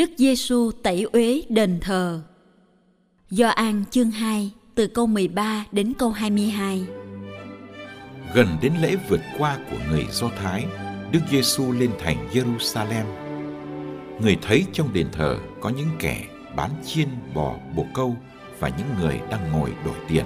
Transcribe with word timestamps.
Đức 0.00 0.10
Giêsu 0.16 0.70
tẩy 0.82 1.06
uế 1.12 1.42
đền 1.48 1.78
thờ. 1.80 2.22
Do 3.30 3.48
An 3.48 3.84
chương 3.90 4.10
2 4.10 4.50
từ 4.74 4.86
câu 4.86 5.06
13 5.06 5.64
đến 5.72 5.92
câu 5.98 6.10
22. 6.10 6.86
Gần 8.34 8.46
đến 8.62 8.72
lễ 8.82 8.96
vượt 9.08 9.20
qua 9.38 9.58
của 9.70 9.76
người 9.90 10.06
Do 10.10 10.28
Thái, 10.28 10.66
Đức 11.12 11.20
Giêsu 11.30 11.72
lên 11.72 11.90
thành 11.98 12.28
Jerusalem. 12.32 13.04
Người 14.22 14.36
thấy 14.42 14.64
trong 14.72 14.92
đền 14.92 15.06
thờ 15.12 15.38
có 15.60 15.68
những 15.68 15.88
kẻ 15.98 16.28
bán 16.56 16.70
chiên 16.86 17.08
bò 17.34 17.56
bồ 17.76 17.86
câu 17.94 18.16
và 18.58 18.68
những 18.68 18.88
người 19.00 19.20
đang 19.30 19.52
ngồi 19.52 19.72
đổi 19.84 19.96
tiền. 20.08 20.24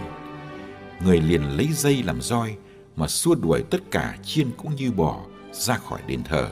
Người 1.05 1.21
liền 1.21 1.57
lấy 1.57 1.69
dây 1.73 2.03
làm 2.03 2.21
roi 2.21 2.55
mà 2.97 3.09
xua 3.09 3.35
đuổi 3.35 3.63
tất 3.71 3.81
cả 3.91 4.17
chiên 4.25 4.47
cũng 4.57 4.75
như 4.75 4.91
bò 4.93 5.21
ra 5.53 5.77
khỏi 5.77 6.01
đền 6.07 6.23
thờ. 6.25 6.49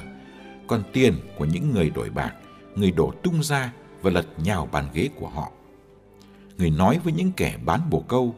Còn 0.67 0.83
tiền 0.93 1.15
của 1.39 1.45
những 1.45 1.71
người 1.75 1.91
đổi 1.91 2.11
bạc 2.11 2.33
người 2.75 2.91
đổ 2.91 3.13
tung 3.23 3.43
ra 3.43 3.73
và 4.03 4.11
lật 4.11 4.27
nhào 4.37 4.69
bàn 4.73 4.89
ghế 4.95 5.09
của 5.17 5.29
họ. 5.29 5.51
Người 6.59 6.71
nói 6.71 7.01
với 7.05 7.13
những 7.13 7.33
kẻ 7.33 7.59
bán 7.65 7.91
bồ 7.91 8.05
câu, 8.09 8.35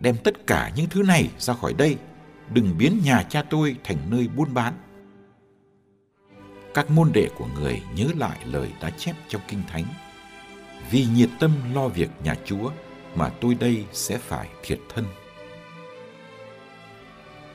đem 0.00 0.16
tất 0.24 0.46
cả 0.46 0.72
những 0.76 0.88
thứ 0.88 1.02
này 1.02 1.30
ra 1.38 1.54
khỏi 1.54 1.72
đây, 1.72 1.96
đừng 2.52 2.78
biến 2.78 3.00
nhà 3.04 3.22
cha 3.22 3.42
tôi 3.42 3.76
thành 3.84 3.96
nơi 4.10 4.28
buôn 4.28 4.54
bán. 4.54 4.74
Các 6.74 6.90
môn 6.90 7.12
đệ 7.12 7.28
của 7.38 7.46
người 7.54 7.82
nhớ 7.94 8.06
lại 8.16 8.38
lời 8.44 8.72
đã 8.82 8.90
chép 8.90 9.16
trong 9.28 9.42
Kinh 9.48 9.62
Thánh. 9.68 9.84
Vì 10.90 11.06
nhiệt 11.14 11.30
tâm 11.40 11.52
lo 11.74 11.88
việc 11.88 12.10
nhà 12.24 12.34
Chúa 12.44 12.70
mà 13.14 13.28
tôi 13.28 13.54
đây 13.54 13.84
sẽ 13.92 14.18
phải 14.18 14.48
thiệt 14.62 14.80
thân. 14.94 15.04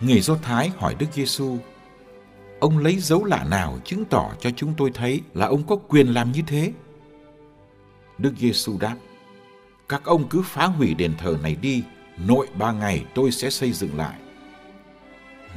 Người 0.01 0.21
Do 0.21 0.35
Thái 0.35 0.71
hỏi 0.77 0.95
Đức 0.99 1.05
Giêsu 1.13 1.57
ông 2.61 2.77
lấy 2.77 2.97
dấu 2.99 3.25
lạ 3.25 3.43
nào 3.49 3.79
chứng 3.85 4.05
tỏ 4.05 4.31
cho 4.39 4.51
chúng 4.55 4.73
tôi 4.77 4.91
thấy 4.93 5.21
là 5.33 5.45
ông 5.45 5.63
có 5.67 5.75
quyền 5.75 6.07
làm 6.07 6.31
như 6.31 6.41
thế? 6.47 6.73
Đức 8.17 8.33
Giêsu 8.37 8.77
đáp, 8.79 8.95
các 9.89 10.05
ông 10.05 10.29
cứ 10.29 10.41
phá 10.45 10.65
hủy 10.65 10.93
đền 10.93 11.13
thờ 11.17 11.37
này 11.43 11.55
đi, 11.55 11.83
nội 12.27 12.47
ba 12.59 12.71
ngày 12.71 13.05
tôi 13.15 13.31
sẽ 13.31 13.49
xây 13.49 13.71
dựng 13.71 13.97
lại. 13.97 14.19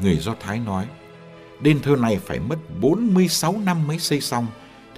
Người 0.03 0.17
Do 0.17 0.35
Thái 0.41 0.59
nói, 0.59 0.87
đền 1.61 1.81
thờ 1.81 1.97
này 2.01 2.19
phải 2.19 2.41
mất 2.41 2.59
46 2.81 3.61
năm 3.65 3.87
mới 3.87 3.99
xây 3.99 4.21
xong, 4.21 4.47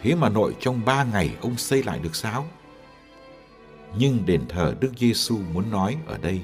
thế 0.02 0.14
mà 0.14 0.28
nội 0.28 0.56
trong 0.60 0.84
ba 0.84 1.04
ngày 1.04 1.30
ông 1.40 1.56
xây 1.56 1.82
lại 1.82 1.98
được 1.98 2.16
sao? 2.16 2.46
Nhưng 3.98 4.26
đền 4.26 4.40
thờ 4.48 4.74
Đức 4.80 4.92
Giêsu 4.98 5.38
muốn 5.52 5.70
nói 5.70 5.96
ở 6.06 6.18
đây 6.18 6.40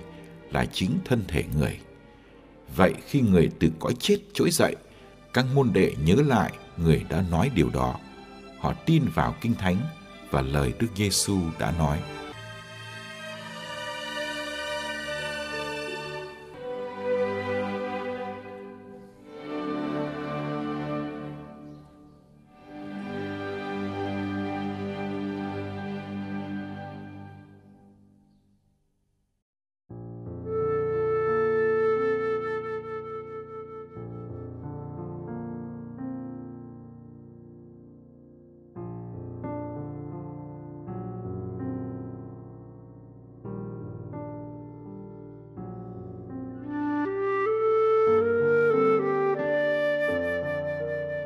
là 0.50 0.66
chính 0.66 0.98
thân 1.04 1.24
thể 1.28 1.44
người. 1.58 1.78
Vậy 2.76 2.94
khi 3.06 3.20
người 3.20 3.50
từ 3.58 3.68
cõi 3.80 3.94
chết 3.98 4.18
trỗi 4.34 4.50
dậy, 4.50 4.76
các 5.32 5.46
môn 5.54 5.72
đệ 5.72 5.94
nhớ 6.04 6.14
lại 6.26 6.52
người 6.76 7.04
đã 7.08 7.24
nói 7.30 7.50
điều 7.54 7.70
đó. 7.70 7.94
Họ 8.60 8.72
tin 8.86 9.04
vào 9.14 9.34
Kinh 9.40 9.54
Thánh 9.54 9.76
và 10.30 10.42
lời 10.42 10.72
Đức 10.78 10.86
Giêsu 10.96 11.38
đã 11.58 11.72
nói. 11.78 11.98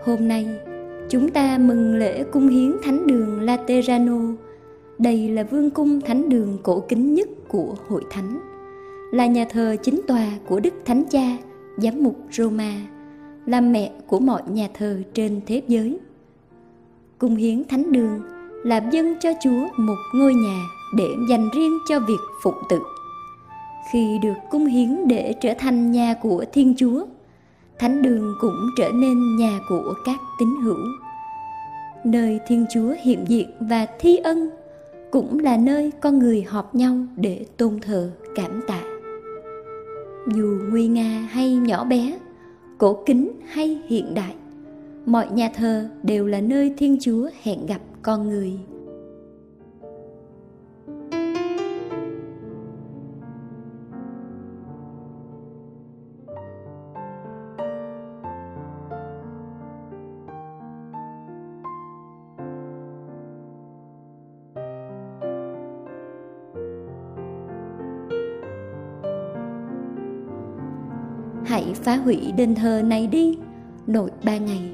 Hôm 0.07 0.29
nay, 0.29 0.47
chúng 1.09 1.31
ta 1.31 1.59
mừng 1.59 1.97
lễ 1.97 2.25
cung 2.33 2.49
hiến 2.49 2.73
thánh 2.83 3.07
đường 3.07 3.41
Laterano. 3.41 4.21
Đây 4.99 5.29
là 5.29 5.43
vương 5.43 5.71
cung 5.71 6.01
thánh 6.01 6.29
đường 6.29 6.59
cổ 6.63 6.81
kính 6.89 7.15
nhất 7.15 7.29
của 7.49 7.75
hội 7.89 8.03
thánh, 8.11 8.41
là 9.13 9.27
nhà 9.27 9.47
thờ 9.51 9.77
chính 9.83 10.01
tòa 10.07 10.27
của 10.49 10.61
Đức 10.61 10.75
Thánh 10.85 11.05
Cha, 11.11 11.37
giám 11.77 12.03
mục 12.03 12.17
Roma, 12.31 12.73
là 13.47 13.61
mẹ 13.61 13.93
của 14.07 14.19
mọi 14.19 14.43
nhà 14.51 14.69
thờ 14.75 15.03
trên 15.15 15.41
thế 15.47 15.63
giới. 15.69 15.99
Cung 17.19 17.37
hiến 17.37 17.65
thánh 17.65 17.93
đường 17.93 18.21
là 18.65 18.89
dâng 18.93 19.15
cho 19.21 19.31
Chúa 19.43 19.67
một 19.77 19.99
ngôi 20.15 20.35
nhà 20.35 20.63
để 20.97 21.09
dành 21.31 21.49
riêng 21.57 21.79
cho 21.89 22.01
việc 22.01 22.21
phụng 22.43 22.63
tự. 22.69 22.79
Khi 23.93 24.19
được 24.23 24.35
cung 24.51 24.67
hiến 24.67 25.09
để 25.09 25.35
trở 25.41 25.55
thành 25.59 25.93
nhà 25.93 26.15
của 26.23 26.45
Thiên 26.53 26.75
Chúa, 26.77 27.05
thánh 27.79 28.03
đường 28.03 28.35
cũng 28.41 28.71
trở 28.77 28.91
nên 28.91 29.37
nhà 29.37 29.61
của 29.69 29.95
các 30.05 30.21
tín 30.39 30.49
hữu. 30.65 30.79
Nơi 32.05 32.41
thiên 32.47 32.67
chúa 32.75 32.95
hiện 33.03 33.25
diện 33.29 33.51
và 33.61 33.87
thi 33.99 34.17
ân 34.17 34.51
cũng 35.11 35.39
là 35.39 35.57
nơi 35.57 35.91
con 36.01 36.19
người 36.19 36.43
họp 36.43 36.75
nhau 36.75 36.97
để 37.17 37.47
tôn 37.57 37.81
thờ, 37.81 38.11
cảm 38.35 38.61
tạ. 38.67 38.83
Dù 40.35 40.59
nguy 40.71 40.89
nga 40.89 41.29
hay 41.31 41.55
nhỏ 41.55 41.85
bé, 41.85 42.19
cổ 42.79 43.03
kính 43.07 43.31
hay 43.47 43.83
hiện 43.87 44.15
đại, 44.15 44.35
mọi 45.07 45.29
nhà 45.31 45.51
thờ 45.55 45.89
đều 46.03 46.27
là 46.27 46.41
nơi 46.41 46.75
thiên 46.79 46.97
chúa 47.01 47.29
hẹn 47.43 47.67
gặp 47.67 47.81
con 48.03 48.29
người. 48.29 48.53
Hãy 71.57 71.75
phá 71.75 71.97
hủy 71.97 72.33
đền 72.37 72.55
thờ 72.55 72.83
này 72.85 73.07
đi. 73.07 73.39
Nội 73.87 74.11
ba 74.25 74.37
ngày, 74.37 74.71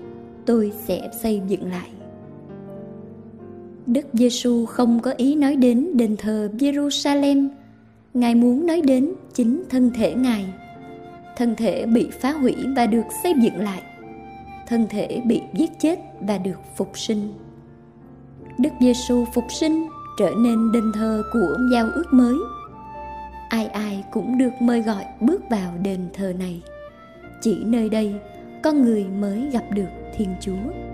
tôi 0.47 0.73
sẽ 0.87 1.11
xây 1.23 1.41
dựng 1.49 1.71
lại. 1.71 1.91
Đức 3.87 4.07
giêsu 4.13 4.67
không 4.67 5.01
có 5.01 5.11
ý 5.17 5.35
nói 5.35 5.57
đến 5.57 5.97
đền 5.97 6.17
thờ 6.17 6.49
jerusalem. 6.59 7.49
Ngài 8.15 8.35
muốn 8.35 8.67
nói 8.67 8.81
đến 8.81 9.13
chính 9.35 9.63
thân 9.71 9.91
thể 9.91 10.15
ngài. 10.15 10.45
Thân 11.37 11.55
thể 11.57 11.87
bị 11.87 12.09
phá 12.11 12.33
hủy 12.33 12.55
và 12.77 12.87
được 12.87 13.05
xây 13.23 13.35
dựng 13.43 13.57
lại. 13.57 13.83
Thân 14.69 14.87
thể 14.91 15.23
bị 15.27 15.41
giết 15.55 15.71
chết 15.81 15.99
và 16.21 16.39
được 16.39 16.59
phục 16.77 16.99
sinh. 16.99 17.29
Đức 18.59 18.73
giêsu 18.81 19.25
phục 19.35 19.45
sinh 19.61 19.87
trở 20.19 20.31
nên 20.39 20.73
đền 20.73 20.93
thờ 20.95 21.23
của 21.33 21.57
giao 21.73 21.89
ước 21.95 22.07
mới. 22.13 22.37
Ai 23.49 23.67
ai 23.67 24.05
cũng 24.13 24.39
được 24.39 24.53
mời 24.61 24.83
gọi 24.83 25.05
bước 25.21 25.43
vào 25.51 25.73
đền 25.83 26.01
thờ 26.15 26.33
này 26.39 26.63
chỉ 27.43 27.65
nơi 27.65 27.89
đây 27.89 28.15
con 28.63 28.85
người 28.85 29.05
mới 29.05 29.49
gặp 29.53 29.65
được 29.71 29.89
thiên 30.17 30.35
chúa. 30.41 30.92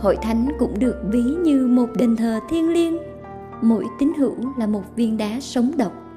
Hội 0.00 0.16
thánh 0.22 0.48
cũng 0.58 0.78
được 0.78 0.96
ví 1.04 1.22
như 1.22 1.66
một 1.66 1.88
đền 1.98 2.16
thờ 2.16 2.40
thiêng 2.50 2.72
liêng 2.72 2.98
mỗi 3.62 3.84
tín 3.98 4.12
hữu 4.18 4.36
là 4.58 4.66
một 4.66 4.82
viên 4.96 5.16
đá 5.16 5.40
sống 5.40 5.72
động 5.76 6.08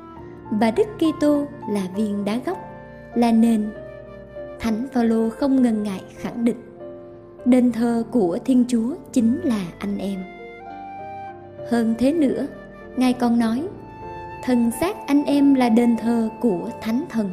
và 0.52 0.72
Đức 0.72 0.88
Kitô 0.98 1.46
là 1.70 1.88
viên 1.96 2.26
đá 2.26 2.40
gốc, 2.46 2.58
là 3.16 3.32
nền. 3.32 3.70
Thánh 4.60 4.88
Phaolô 4.94 5.30
không 5.30 5.62
ngần 5.62 5.84
ngại 5.84 6.02
khẳng 6.18 6.46
định, 6.46 6.58
đền 7.46 7.72
thờ 7.72 8.04
của 8.12 8.38
Thiên 8.46 8.66
Chúa 8.68 8.96
chính 9.12 9.42
là 9.44 9.66
anh 9.80 9.98
em. 9.98 10.20
Hơn 11.70 11.96
thế 12.00 12.14
nữa, 12.14 12.48
Ngài 12.98 13.14
còn 13.14 13.40
nói, 13.40 13.68
thân 14.44 14.72
xác 14.80 15.08
anh 15.08 15.24
em 15.24 15.54
là 15.54 15.70
đền 15.70 15.98
thờ 15.98 16.30
của 16.40 16.70
Thánh 16.82 17.06
Thần. 17.10 17.30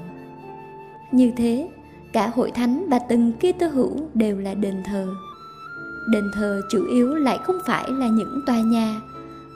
Như 1.12 1.32
thế, 1.36 1.68
cả 2.12 2.30
hội 2.34 2.50
thánh 2.50 2.86
và 2.88 2.98
từng 2.98 3.32
Kitô 3.32 3.66
hữu 3.66 3.96
đều 4.14 4.38
là 4.38 4.54
đền 4.54 4.82
thờ. 4.84 5.08
Đền 6.10 6.30
thờ 6.34 6.60
chủ 6.70 6.86
yếu 6.86 7.14
lại 7.14 7.38
không 7.44 7.58
phải 7.66 7.90
là 7.90 8.08
những 8.08 8.40
tòa 8.46 8.60
nhà, 8.60 9.00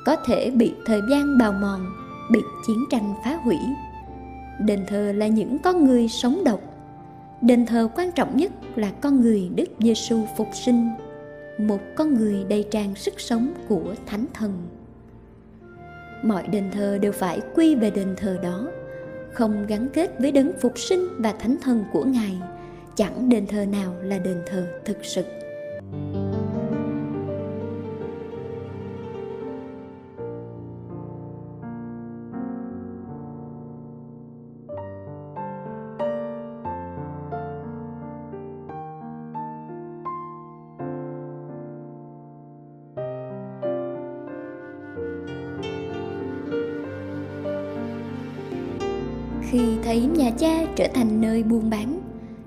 có 0.07 0.17
thể 0.17 0.51
bị 0.51 0.75
thời 0.87 1.01
gian 1.11 1.39
bào 1.39 1.53
mòn, 1.53 1.87
bị 2.31 2.41
chiến 2.67 2.85
tranh 2.91 3.15
phá 3.25 3.35
hủy. 3.45 3.59
Đền 4.61 4.85
thờ 4.87 5.13
là 5.17 5.27
những 5.27 5.59
con 5.59 5.85
người 5.85 6.09
sống 6.09 6.45
động 6.45 6.61
đền 7.43 7.67
thờ 7.67 7.89
quan 7.95 8.13
trọng 8.13 8.37
nhất 8.37 8.53
là 8.77 8.91
con 9.01 9.21
người 9.21 9.51
đức 9.55 9.65
giêsu 9.79 10.21
phục 10.37 10.49
sinh, 10.53 10.89
một 11.59 11.81
con 11.95 12.15
người 12.15 12.45
đầy 12.49 12.65
tràn 12.71 12.95
sức 12.95 13.21
sống 13.21 13.53
của 13.69 13.95
thánh 14.07 14.27
thần. 14.35 14.53
Mọi 16.23 16.47
đền 16.49 16.71
thờ 16.73 16.99
đều 16.99 17.13
phải 17.13 17.41
quy 17.55 17.75
về 17.75 17.91
đền 17.91 18.15
thờ 18.17 18.39
đó, 18.43 18.69
không 19.33 19.67
gắn 19.67 19.89
kết 19.89 20.19
với 20.19 20.33
đấng 20.33 20.53
phục 20.61 20.79
sinh 20.79 21.09
và 21.19 21.33
thánh 21.33 21.57
thần 21.63 21.85
của 21.93 22.05
ngài, 22.05 22.39
chẳng 22.97 23.29
đền 23.29 23.47
thờ 23.47 23.65
nào 23.65 23.95
là 24.03 24.19
đền 24.19 24.43
thờ 24.47 24.67
thực 24.85 24.99
sự. 25.03 25.25
Khi 49.53 49.79
thấy 49.85 50.01
nhà 50.01 50.31
cha 50.31 50.65
trở 50.77 50.87
thành 50.95 51.21
nơi 51.21 51.43
buôn 51.43 51.71
bán, 51.71 52.01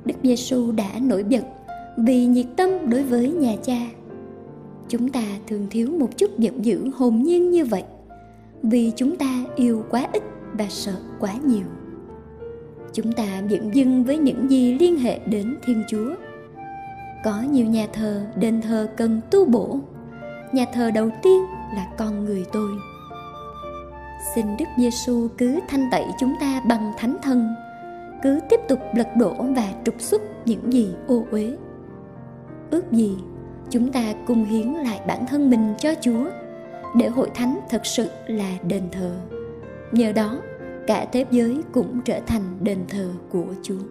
Đức 0.06 0.14
Giêsu 0.24 0.72
đã 0.72 0.90
nổi 1.02 1.24
bật 1.24 1.42
vì 1.98 2.26
nhiệt 2.26 2.46
tâm 2.56 2.70
đối 2.90 3.04
với 3.04 3.32
nhà 3.32 3.56
cha. 3.64 3.78
Chúng 4.90 5.10
ta 5.10 5.24
thường 5.48 5.68
thiếu 5.70 5.88
một 6.00 6.18
chút 6.18 6.40
giận 6.40 6.66
dữ 6.66 6.90
hồn 6.96 7.24
nhiên 7.24 7.52
như 7.52 7.66
vậy, 7.66 7.84
vì 8.64 8.92
chúng 8.96 9.16
ta 9.16 9.44
yêu 9.56 9.84
quá 9.90 10.08
ít 10.14 10.24
và 10.54 10.66
sợ 10.70 10.96
quá 11.20 11.34
nhiều. 11.46 11.66
Chúng 12.94 13.12
ta 13.12 13.42
dựng 13.50 13.76
dưng 13.76 14.04
với 14.04 14.18
những 14.18 14.52
gì 14.52 14.78
liên 14.80 14.98
hệ 14.98 15.20
đến 15.20 15.56
Thiên 15.66 15.84
Chúa. 15.88 16.16
Có 17.24 17.42
nhiều 17.52 17.66
nhà 17.66 17.88
thờ, 17.94 18.26
đền 18.36 18.62
thờ 18.62 18.88
cần 18.98 19.22
tu 19.32 19.46
bổ. 19.46 19.80
Nhà 20.52 20.66
thờ 20.74 20.92
đầu 20.92 21.10
tiên 21.24 21.42
là 21.76 21.88
con 21.98 22.26
người 22.26 22.46
tôi 22.52 22.70
xin 24.34 24.58
Đức 24.58 24.66
Giêsu 24.78 25.28
cứ 25.38 25.60
thanh 25.68 25.90
tẩy 25.92 26.06
chúng 26.20 26.36
ta 26.40 26.62
bằng 26.68 26.94
thánh 26.98 27.18
thân, 27.24 27.56
cứ 28.24 28.40
tiếp 28.50 28.60
tục 28.68 28.80
lật 28.96 29.08
đổ 29.16 29.34
và 29.56 29.74
trục 29.86 30.02
xuất 30.02 30.22
những 30.46 30.74
gì 30.74 30.94
ô 31.08 31.24
uế. 31.32 31.58
Ước 32.72 32.92
gì 32.92 33.18
chúng 33.70 33.92
ta 33.92 34.14
cùng 34.28 34.46
hiến 34.46 34.68
lại 34.68 35.02
bản 35.08 35.26
thân 35.26 35.50
mình 35.50 35.74
cho 35.80 35.94
Chúa 36.02 36.26
để 36.96 37.08
hội 37.08 37.30
thánh 37.34 37.60
thật 37.70 37.86
sự 37.86 38.10
là 38.28 38.58
đền 38.68 38.84
thờ. 38.92 39.16
Nhờ 39.92 40.12
đó, 40.12 40.38
cả 40.88 41.06
thế 41.12 41.26
giới 41.32 41.62
cũng 41.72 42.02
trở 42.06 42.20
thành 42.28 42.42
đền 42.62 42.80
thờ 42.90 43.10
của 43.30 43.48
Chúa. 43.64 43.82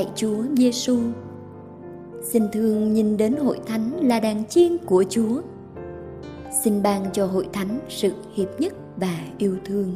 Lạy 0.00 0.08
Chúa 0.14 0.42
Giêsu. 0.56 0.98
Xin 2.22 2.42
thương 2.52 2.92
nhìn 2.92 3.16
đến 3.16 3.36
hội 3.36 3.60
thánh 3.66 4.08
là 4.08 4.20
đàn 4.20 4.44
chiên 4.44 4.78
của 4.86 5.04
Chúa. 5.08 5.42
Xin 6.64 6.82
ban 6.82 7.04
cho 7.12 7.26
hội 7.26 7.48
thánh 7.52 7.78
sự 7.88 8.12
hiệp 8.34 8.60
nhất 8.60 8.72
và 8.96 9.18
yêu 9.38 9.56
thương, 9.64 9.92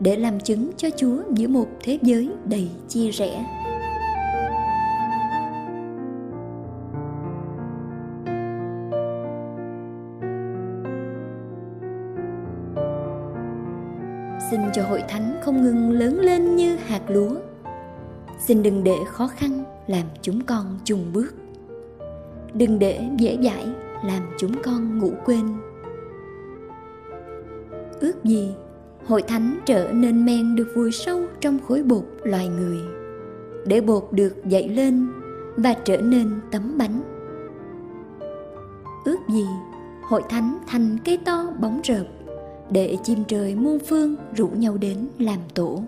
để 0.00 0.16
làm 0.16 0.40
chứng 0.40 0.70
cho 0.76 0.88
Chúa 0.96 1.16
giữa 1.34 1.48
một 1.48 1.66
thế 1.80 1.98
giới 2.02 2.28
đầy 2.44 2.70
chia 2.88 3.10
rẽ. 3.10 3.44
Xin 14.50 14.60
cho 14.74 14.82
hội 14.82 15.02
thánh 15.08 15.40
không 15.42 15.62
ngừng 15.62 15.90
lớn 15.90 16.20
lên 16.20 16.56
như 16.56 16.76
hạt 16.76 17.02
lúa 17.08 17.34
xin 18.46 18.62
đừng 18.62 18.84
để 18.84 18.96
khó 19.06 19.26
khăn 19.26 19.64
làm 19.86 20.06
chúng 20.22 20.40
con 20.44 20.78
chùng 20.84 21.12
bước. 21.12 21.34
Đừng 22.54 22.78
để 22.78 23.08
dễ 23.18 23.38
dãi 23.44 23.66
làm 24.04 24.22
chúng 24.38 24.62
con 24.62 24.98
ngủ 24.98 25.12
quên. 25.24 25.46
Ước 28.00 28.24
gì 28.24 28.54
hội 29.06 29.22
thánh 29.22 29.58
trở 29.66 29.92
nên 29.92 30.26
men 30.26 30.56
được 30.56 30.72
vùi 30.76 30.92
sâu 30.92 31.20
trong 31.40 31.58
khối 31.68 31.82
bột 31.82 32.04
loài 32.22 32.48
người, 32.48 32.78
để 33.66 33.80
bột 33.80 34.08
được 34.10 34.44
dậy 34.46 34.68
lên 34.68 35.06
và 35.56 35.74
trở 35.84 35.96
nên 35.96 36.40
tấm 36.50 36.78
bánh. 36.78 37.02
Ước 39.04 39.18
gì 39.28 39.46
hội 40.08 40.22
thánh 40.28 40.58
thành 40.66 40.98
cây 41.04 41.18
to 41.24 41.46
bóng 41.60 41.80
rợp, 41.84 42.04
để 42.70 42.96
chim 43.02 43.18
trời 43.28 43.54
muôn 43.54 43.78
phương 43.78 44.16
rủ 44.36 44.48
nhau 44.48 44.76
đến 44.76 45.08
làm 45.18 45.38
tổ 45.54 45.82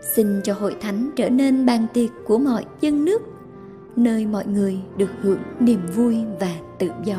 xin 0.00 0.40
cho 0.44 0.54
hội 0.54 0.76
thánh 0.80 1.10
trở 1.16 1.30
nên 1.30 1.66
bàn 1.66 1.86
tiệc 1.94 2.10
của 2.24 2.38
mọi 2.38 2.64
dân 2.80 3.04
nước, 3.04 3.22
nơi 3.96 4.26
mọi 4.26 4.46
người 4.46 4.80
được 4.96 5.10
hưởng 5.20 5.38
niềm 5.60 5.80
vui 5.94 6.16
và 6.40 6.54
tự 6.78 6.90
do. 7.04 7.16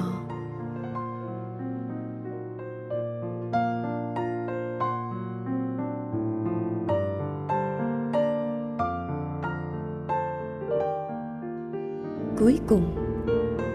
Cuối 12.39 12.59
cùng, 12.67 12.95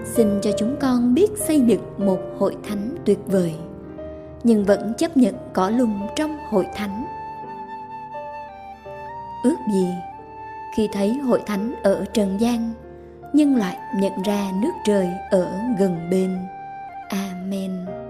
xin 0.05 0.29
cho 0.43 0.51
chúng 0.59 0.77
con 0.81 1.15
biết 1.15 1.31
xây 1.37 1.61
dựng 1.61 1.83
một 1.99 2.19
hội 2.39 2.57
thánh 2.69 2.97
tuyệt 3.05 3.19
vời, 3.27 3.55
nhưng 4.45 4.65
vẫn 4.65 4.93
chấp 4.99 5.17
nhận 5.17 5.35
cỏ 5.53 5.71
lùng 5.71 6.01
trong 6.17 6.37
hội 6.51 6.67
thánh 6.75 7.06
ước 9.43 9.57
gì. 9.73 9.89
Khi 10.75 10.89
thấy 10.93 11.15
hội 11.15 11.43
thánh 11.47 11.75
ở 11.83 12.05
trần 12.13 12.41
gian, 12.41 12.73
nhân 13.33 13.57
loại 13.57 13.77
nhận 13.95 14.23
ra 14.23 14.51
nước 14.63 14.73
trời 14.85 15.09
ở 15.31 15.61
gần 15.79 16.11
bên. 16.11 16.39
Amen. 17.09 18.06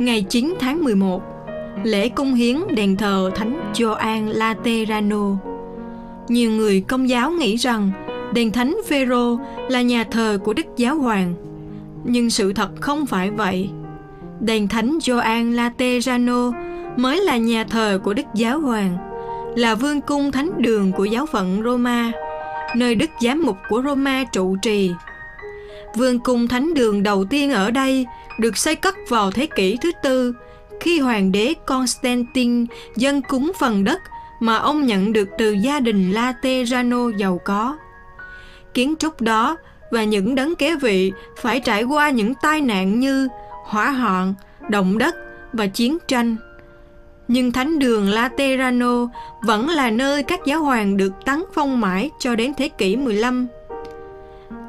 Ngày 0.00 0.22
9 0.28 0.54
tháng 0.60 0.84
11, 0.84 1.22
lễ 1.84 2.08
cung 2.08 2.34
hiến 2.34 2.56
đền 2.70 2.96
thờ 2.96 3.30
Thánh 3.34 3.72
Gioan 3.74 4.28
Laterano. 4.28 5.36
Nhiều 6.28 6.50
người 6.50 6.80
công 6.80 7.08
giáo 7.08 7.30
nghĩ 7.30 7.56
rằng 7.56 7.90
đền 8.34 8.52
Thánh 8.52 8.76
Phêrô 8.88 9.38
là 9.68 9.82
nhà 9.82 10.04
thờ 10.04 10.38
của 10.44 10.52
Đức 10.52 10.66
Giáo 10.76 10.94
Hoàng, 10.94 11.34
nhưng 12.04 12.30
sự 12.30 12.52
thật 12.52 12.70
không 12.80 13.06
phải 13.06 13.30
vậy. 13.30 13.70
Đền 14.40 14.68
Thánh 14.68 14.98
Gioan 15.02 15.56
Laterano 15.56 16.52
mới 16.96 17.20
là 17.20 17.36
nhà 17.36 17.64
thờ 17.64 18.00
của 18.04 18.14
Đức 18.14 18.26
Giáo 18.34 18.60
Hoàng, 18.60 18.96
là 19.56 19.74
vương 19.74 20.00
cung 20.00 20.32
thánh 20.32 20.62
đường 20.62 20.92
của 20.92 21.04
giáo 21.04 21.26
phận 21.26 21.62
Roma, 21.64 22.12
nơi 22.76 22.94
Đức 22.94 23.10
Giám 23.20 23.42
mục 23.42 23.56
của 23.68 23.82
Roma 23.82 24.24
trụ 24.32 24.56
trì. 24.62 24.90
Vương 25.96 26.18
cung 26.18 26.48
thánh 26.48 26.74
đường 26.74 27.02
đầu 27.02 27.24
tiên 27.24 27.50
ở 27.50 27.70
đây 27.70 28.06
được 28.40 28.56
xây 28.56 28.76
cất 28.76 28.94
vào 29.08 29.30
thế 29.30 29.46
kỷ 29.46 29.76
thứ 29.76 29.90
tư 30.02 30.34
khi 30.80 31.00
hoàng 31.00 31.32
đế 31.32 31.54
Constantine 31.66 32.66
dâng 32.96 33.22
cúng 33.22 33.52
phần 33.58 33.84
đất 33.84 34.00
mà 34.40 34.56
ông 34.56 34.86
nhận 34.86 35.12
được 35.12 35.28
từ 35.38 35.50
gia 35.50 35.80
đình 35.80 36.12
Laterano 36.12 37.08
giàu 37.16 37.40
có. 37.44 37.76
Kiến 38.74 38.94
trúc 38.98 39.20
đó 39.20 39.56
và 39.90 40.04
những 40.04 40.34
đấng 40.34 40.54
kế 40.54 40.76
vị 40.76 41.12
phải 41.36 41.60
trải 41.60 41.82
qua 41.82 42.10
những 42.10 42.34
tai 42.34 42.60
nạn 42.60 43.00
như 43.00 43.28
hỏa 43.64 43.90
hoạn, 43.90 44.34
động 44.68 44.98
đất 44.98 45.16
và 45.52 45.66
chiến 45.66 45.98
tranh. 46.08 46.36
Nhưng 47.28 47.52
thánh 47.52 47.78
đường 47.78 48.08
Laterano 48.08 49.08
vẫn 49.42 49.68
là 49.68 49.90
nơi 49.90 50.22
các 50.22 50.40
giáo 50.46 50.62
hoàng 50.62 50.96
được 50.96 51.12
tấn 51.24 51.44
phong 51.54 51.80
mãi 51.80 52.10
cho 52.18 52.36
đến 52.36 52.52
thế 52.56 52.68
kỷ 52.68 52.96
15. 52.96 53.46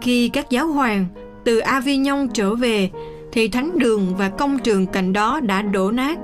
Khi 0.02 0.30
các 0.30 0.50
giáo 0.50 0.68
hoàng 0.68 1.06
từ 1.44 1.60
Avignon 1.60 2.28
trở 2.34 2.56
về 2.56 2.90
thì 3.32 3.48
thánh 3.48 3.80
đường 3.80 4.16
và 4.18 4.30
công 4.30 4.60
trường 4.60 4.86
cạnh 4.86 5.14
đó 5.14 5.40
đã 5.40 5.62
đổ 5.62 5.92
nát. 5.92 6.20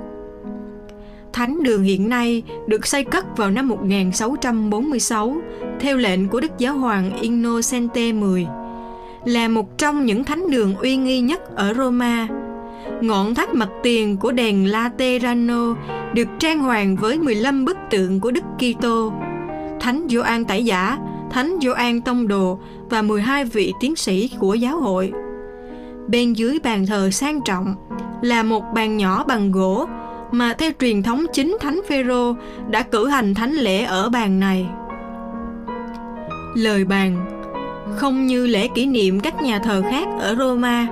Thánh 1.32 1.62
đường 1.62 1.82
hiện 1.82 2.08
nay 2.08 2.42
được 2.66 2.86
xây 2.86 3.04
cất 3.04 3.36
vào 3.36 3.50
năm 3.50 3.68
1646 3.68 5.36
theo 5.80 5.96
lệnh 5.96 6.28
của 6.28 6.40
Đức 6.40 6.58
Giáo 6.58 6.78
hoàng 6.78 7.10
Innocente 7.20 8.12
X, 8.12 8.48
là 9.24 9.48
một 9.48 9.78
trong 9.78 10.06
những 10.06 10.24
thánh 10.24 10.50
đường 10.50 10.74
uy 10.74 10.96
nghi 10.96 11.20
nhất 11.20 11.56
ở 11.56 11.74
Roma. 11.74 12.28
Ngọn 13.00 13.34
tháp 13.34 13.54
mặt 13.54 13.68
tiền 13.82 14.16
của 14.16 14.32
đền 14.32 14.64
Laterano 14.64 15.74
được 16.14 16.28
trang 16.38 16.58
hoàng 16.58 16.96
với 16.96 17.18
15 17.18 17.64
bức 17.64 17.76
tượng 17.90 18.20
của 18.20 18.30
Đức 18.30 18.44
Kitô, 18.58 19.12
Thánh 19.80 20.06
Gioan 20.10 20.44
Tẩy 20.44 20.64
Giả, 20.64 20.98
Thánh 21.30 21.56
Gioan 21.62 22.00
Tông 22.00 22.28
Đồ 22.28 22.58
và 22.90 23.02
12 23.02 23.44
vị 23.44 23.72
tiến 23.80 23.96
sĩ 23.96 24.30
của 24.38 24.54
giáo 24.54 24.80
hội. 24.80 25.12
Bên 26.08 26.32
dưới 26.32 26.58
bàn 26.64 26.86
thờ 26.86 27.10
sang 27.10 27.40
trọng 27.44 27.74
là 28.22 28.42
một 28.42 28.64
bàn 28.74 28.96
nhỏ 28.96 29.24
bằng 29.24 29.52
gỗ 29.52 29.86
mà 30.32 30.54
theo 30.58 30.70
truyền 30.80 31.02
thống 31.02 31.26
chính 31.32 31.56
Thánh 31.60 31.80
Phêrô 31.88 32.34
đã 32.70 32.82
cử 32.82 33.08
hành 33.08 33.34
thánh 33.34 33.52
lễ 33.52 33.84
ở 33.84 34.08
bàn 34.08 34.40
này. 34.40 34.66
Lời 36.54 36.84
bàn 36.84 37.26
không 37.96 38.26
như 38.26 38.46
lễ 38.46 38.68
kỷ 38.74 38.86
niệm 38.86 39.20
các 39.20 39.42
nhà 39.42 39.58
thờ 39.58 39.82
khác 39.90 40.08
ở 40.20 40.34
Roma, 40.38 40.86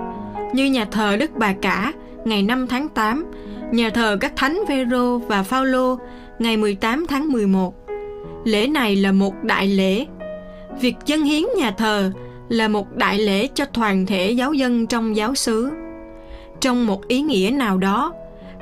như 0.52 0.64
nhà 0.64 0.85
thờ 0.85 1.16
Đức 1.16 1.30
Bà 1.37 1.52
Cả 1.52 1.92
ngày 2.25 2.42
5 2.42 2.66
tháng 2.66 2.88
8, 2.88 3.25
nhà 3.73 3.90
thờ 3.90 4.16
các 4.20 4.32
thánh 4.37 4.61
Phêrô 4.68 5.18
và 5.18 5.42
Phaolô 5.42 5.99
ngày 6.38 6.56
18 6.56 7.06
tháng 7.08 7.32
11. 7.32 7.75
Lễ 8.44 8.66
này 8.66 8.96
là 8.96 9.12
một 9.12 9.35
đại 9.42 9.66
lễ. 9.66 10.06
Việc 10.80 10.96
dân 11.06 11.23
hiến 11.23 11.42
nhà 11.56 11.70
thờ 11.70 12.12
là 12.49 12.69
một 12.69 12.97
đại 12.97 13.19
lễ 13.19 13.47
cho 13.55 13.65
toàn 13.65 14.07
thể 14.07 14.31
giáo 14.31 14.53
dân 14.53 14.87
trong 14.87 15.17
giáo 15.17 15.35
xứ. 15.35 15.71
Trong 16.61 16.87
một 16.87 17.09
ý 17.09 17.21
nghĩa 17.21 17.50
nào 17.55 17.79
đó, 17.79 18.12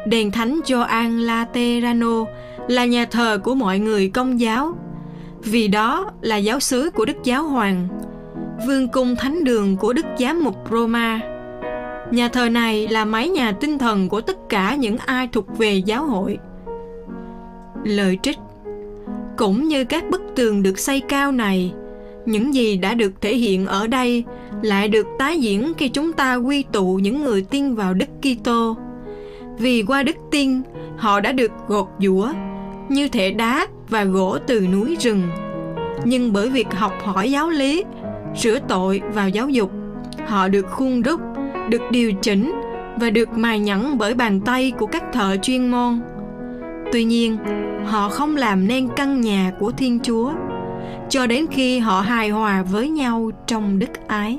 đền 0.07 0.31
thánh 0.31 0.61
Gioan 0.65 1.21
Laterano 1.21 2.25
là 2.69 2.85
nhà 2.85 3.05
thờ 3.05 3.39
của 3.45 3.55
mọi 3.55 3.79
người 3.79 4.09
công 4.09 4.41
giáo, 4.41 4.79
vì 5.43 5.69
đó 5.69 6.11
là 6.21 6.37
giáo 6.37 6.61
xứ 6.61 6.91
của 6.91 7.05
Đức 7.05 7.17
Giáo 7.25 7.43
Hoàng, 7.43 7.89
vương 8.67 8.89
cung 8.89 9.17
thánh 9.17 9.45
đường 9.45 9.77
của 9.77 9.93
Đức 9.93 10.07
Giám 10.19 10.45
mục 10.45 10.57
Roma. 10.71 11.21
Nhà 12.11 12.29
thờ 12.29 12.49
này 12.49 12.89
là 12.89 13.05
mái 13.05 13.29
nhà 13.29 13.53
tinh 13.53 13.79
thần 13.79 14.09
của 14.09 14.21
tất 14.21 14.49
cả 14.49 14.75
những 14.75 14.97
ai 14.97 15.29
thuộc 15.33 15.59
về 15.59 15.75
giáo 15.75 16.07
hội. 16.07 16.39
Lời 17.85 18.19
trích 18.23 18.39
Cũng 19.37 19.69
như 19.69 19.85
các 19.85 20.11
bức 20.11 20.23
tường 20.37 20.63
được 20.63 20.79
xây 20.79 21.01
cao 21.01 21.33
này, 21.33 21.73
những 22.27 22.55
gì 22.55 22.77
đã 22.77 22.95
được 22.95 23.21
thể 23.21 23.37
hiện 23.37 23.67
ở 23.67 23.87
đây 23.87 24.25
lại 24.63 24.89
được 24.89 25.07
tái 25.19 25.41
diễn 25.41 25.73
khi 25.79 25.89
chúng 25.89 26.13
ta 26.13 26.35
quy 26.35 26.65
tụ 26.73 26.99
những 27.03 27.23
người 27.23 27.43
tin 27.43 27.75
vào 27.75 27.95
Đức 27.95 28.09
Kitô. 28.23 28.77
Vì 29.59 29.83
qua 29.83 30.03
đức 30.03 30.17
tin, 30.31 30.63
họ 30.97 31.21
đã 31.21 31.33
được 31.33 31.53
gột 31.69 31.87
giũa 32.01 32.29
như 32.89 33.09
thể 33.09 33.31
đá 33.31 33.67
và 33.89 34.05
gỗ 34.05 34.39
từ 34.47 34.67
núi 34.73 34.97
rừng. 35.01 35.23
Nhưng 36.05 36.33
bởi 36.33 36.49
việc 36.49 36.67
học 36.75 36.93
hỏi 37.03 37.31
giáo 37.31 37.51
lý, 37.51 37.85
sửa 38.37 38.59
tội 38.59 39.03
vào 39.15 39.29
giáo 39.29 39.49
dục, 39.49 39.71
họ 40.27 40.49
được 40.49 40.67
khuôn 40.71 41.03
đúc, 41.03 41.21
được 41.71 41.83
điều 41.91 42.13
chỉnh 42.13 42.53
và 42.97 43.11
được 43.11 43.29
mài 43.33 43.59
nhẵn 43.59 43.99
bởi 43.99 44.15
bàn 44.15 44.41
tay 44.41 44.73
của 44.79 44.87
các 44.87 45.13
thợ 45.13 45.37
chuyên 45.37 45.71
môn. 45.71 46.01
Tuy 46.93 47.05
nhiên, 47.05 47.37
họ 47.85 48.09
không 48.09 48.37
làm 48.37 48.69
nên 48.69 48.89
căn 48.97 49.21
nhà 49.21 49.53
của 49.59 49.71
Thiên 49.71 50.01
Chúa 50.01 50.33
cho 51.09 51.27
đến 51.27 51.47
khi 51.51 51.79
họ 51.79 52.01
hài 52.01 52.29
hòa 52.29 52.63
với 52.63 52.89
nhau 52.89 53.31
trong 53.47 53.79
đức 53.79 54.09
ái. 54.09 54.39